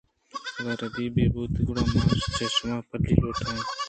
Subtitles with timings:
[0.63, 3.59] گاں رَدی یے بوتگ گُڑا من چہ شُما پھلی لوٹ آں